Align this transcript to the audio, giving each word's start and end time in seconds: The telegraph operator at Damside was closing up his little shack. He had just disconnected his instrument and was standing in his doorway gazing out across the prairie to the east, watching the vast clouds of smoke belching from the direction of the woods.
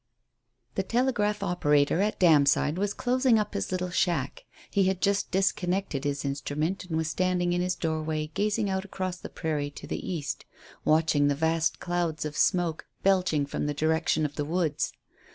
The 0.73 0.81
telegraph 0.81 1.43
operator 1.43 2.01
at 2.01 2.19
Damside 2.19 2.77
was 2.79 2.91
closing 2.95 3.37
up 3.37 3.53
his 3.53 3.71
little 3.71 3.91
shack. 3.91 4.45
He 4.71 4.85
had 4.85 4.99
just 4.99 5.29
disconnected 5.29 6.05
his 6.05 6.25
instrument 6.25 6.85
and 6.85 6.97
was 6.97 7.07
standing 7.07 7.53
in 7.53 7.61
his 7.61 7.75
doorway 7.75 8.31
gazing 8.33 8.67
out 8.67 8.83
across 8.83 9.17
the 9.17 9.29
prairie 9.29 9.69
to 9.69 9.85
the 9.85 10.11
east, 10.11 10.43
watching 10.83 11.27
the 11.27 11.35
vast 11.35 11.79
clouds 11.79 12.25
of 12.25 12.35
smoke 12.35 12.87
belching 13.03 13.45
from 13.45 13.67
the 13.67 13.75
direction 13.75 14.25
of 14.25 14.37
the 14.37 14.43
woods. 14.45 14.91